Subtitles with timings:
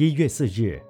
[0.00, 0.80] 一月四日，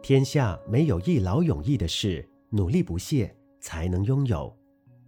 [0.00, 4.50] 天下没有一劳永逸的事，努力不懈才能拥有；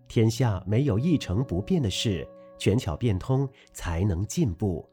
[0.06, 4.87] 天下没有一成不变的事，权巧变通才能进步。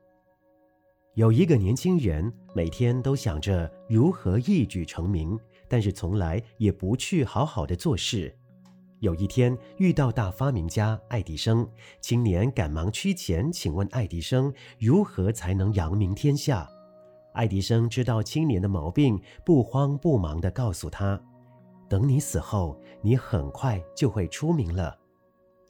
[1.15, 5.38] 有一个年轻人，每天都想着如何一举成名，
[5.68, 8.34] 但是从来也不去好好的做事。
[9.02, 11.70] 有一天遇到大发明家爱迪生，
[12.00, 16.66] 青年赶忙趋前，请问爱迪生如何才能扬名天下？
[17.34, 21.21] 爱迪生知道青年的毛病，不慌不忙地告诉他
[21.89, 24.98] ：“等你死后，你很快就会出名了。”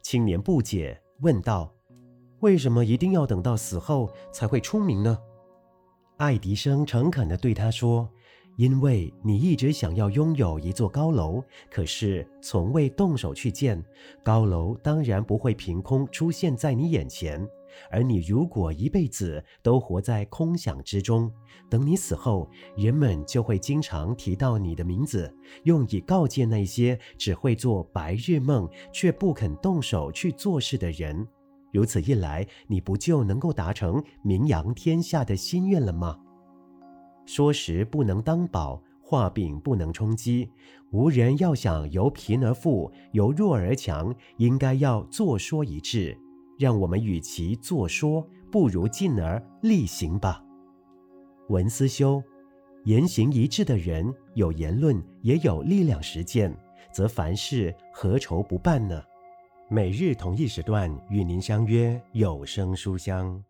[0.02, 1.73] 青年不解，问道
[2.41, 5.17] ：“为什么一定要等到死后才会出名呢？”
[6.17, 8.09] 爱迪生诚恳地对他说。
[8.55, 13.83] 因为你一直想要拥有一座高楼，可是从未动手去建，
[14.21, 17.49] 高楼当然不会凭空出现在你眼前。
[17.91, 21.31] 而你如果一辈子都活在空想之中，
[21.69, 31.27] 等你死后，人们就会经常提到你的名字，用以告诫那些只会做白日梦却不肯动手去做事的人。
[31.71, 36.19] 如此一来，你不就能够达成名扬天下的心愿了吗？
[37.25, 40.49] 说时不能当宝，画饼不能充饥。
[40.91, 46.15] 无人要想由贫而富，由弱而强，应该要坐说一致。
[46.64, 50.42] 让我们与其坐说，不如进而力行吧。
[51.50, 52.23] 文思修，
[52.86, 56.58] 言行一致的人，有言论也有力量实践，
[56.89, 59.03] 则凡事何愁不办呢？
[59.67, 63.44] 每日同一时段与您相约有声书香。